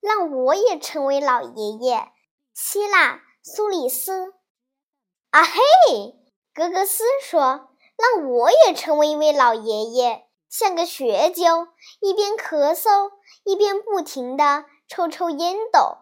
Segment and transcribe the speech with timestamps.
[0.00, 2.08] 让我也成为老爷爷。
[2.54, 4.34] 希腊苏里斯，
[5.30, 6.16] 啊嘿，
[6.52, 11.68] 格格斯说：“让我也成为一位老爷爷，像个学究，
[12.00, 13.12] 一边咳嗽
[13.44, 15.98] 一边不停地抽抽烟斗，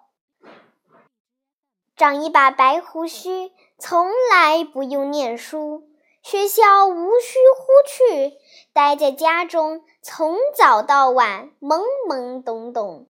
[1.94, 5.90] 长一把白胡须，从来不用念书，
[6.22, 8.38] 学校无需呼去，
[8.72, 13.08] 待在家中，从早到晚懵懵懂懂。”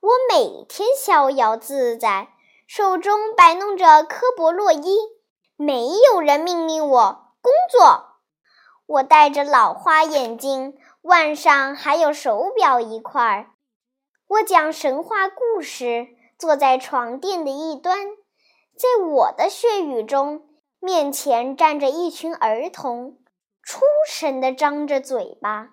[0.00, 2.28] 我每天逍遥自在，
[2.68, 4.96] 手中摆弄着科博洛伊，
[5.56, 8.20] 没有人命令我工作。
[8.86, 13.50] 我戴着老花眼镜，腕上还有手表一块。
[14.28, 16.06] 我讲神话故事，
[16.38, 18.06] 坐在床垫的一端。
[18.76, 23.18] 在我的血语中，面前站着一群儿童，
[23.62, 25.70] 出神地张着嘴巴。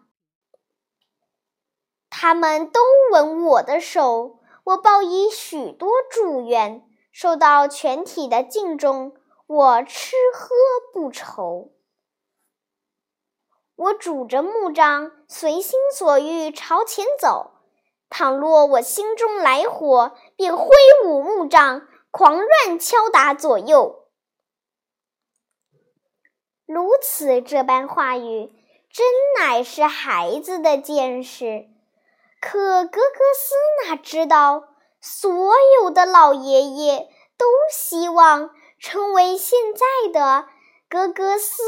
[2.10, 2.80] 他们都
[3.12, 9.14] 吻我的手，我报以许多祝愿，受到全体的敬重。
[9.48, 10.56] 我吃喝
[10.92, 11.72] 不愁。
[13.76, 17.52] 我拄着木杖，随心所欲朝前走。
[18.10, 20.70] 倘若我心中来火，便挥
[21.06, 24.08] 舞木杖，狂乱敲打左右。
[26.66, 28.52] 如此这般话语，
[28.90, 29.06] 真
[29.38, 31.68] 乃是孩子的见识。
[32.40, 33.56] 可格格斯
[33.88, 34.66] 哪知道，
[35.02, 40.48] 所有的老爷爷都希望成为现在的
[40.90, 41.64] 格格斯。